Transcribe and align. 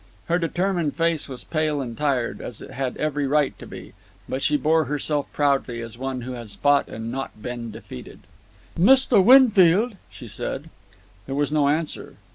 Her 0.25 0.39
determined 0.39 0.95
face 0.95 1.29
was 1.29 1.43
pale 1.43 1.79
and 1.79 1.95
tired, 1.95 2.41
as 2.41 2.59
it 2.59 2.71
had 2.71 2.97
every 2.97 3.27
right 3.27 3.53
to 3.59 3.67
be; 3.67 3.93
but 4.27 4.41
she 4.41 4.57
bore 4.57 4.85
herself 4.85 5.31
proudly, 5.31 5.79
as 5.79 5.95
one 5.95 6.21
who 6.21 6.31
has 6.31 6.55
fought 6.55 6.87
and 6.87 7.11
not 7.11 7.39
been 7.39 7.69
defeated. 7.69 8.21
"Mr. 8.75 9.23
Winfield," 9.23 9.97
she 10.09 10.27
said. 10.27 10.71
There 11.27 11.35
was 11.35 11.51
no 11.51 11.69
answer. 11.69 12.15